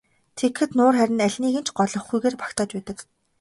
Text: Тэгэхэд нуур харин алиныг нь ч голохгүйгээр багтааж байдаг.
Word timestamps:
Тэгэхэд 0.37 0.71
нуур 0.77 0.93
харин 0.99 1.19
алиныг 1.25 1.55
нь 1.59 1.65
ч 1.67 1.69
голохгүйгээр 1.79 2.35
багтааж 2.41 2.69
байдаг. 2.73 2.97